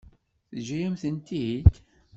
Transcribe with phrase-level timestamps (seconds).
[0.49, 1.73] Teǧǧa-yam-tent-id?